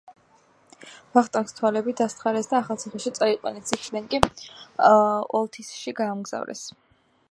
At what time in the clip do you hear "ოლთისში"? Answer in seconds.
4.91-5.99